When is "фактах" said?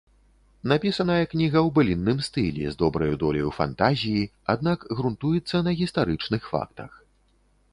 6.57-6.91